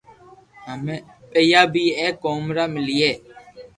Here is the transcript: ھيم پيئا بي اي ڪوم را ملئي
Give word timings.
ھيم 0.65 0.81
پيئا 1.31 1.61
بي 1.73 1.85
اي 1.99 2.07
ڪوم 2.23 2.43
را 2.55 2.65
ملئي 2.73 3.11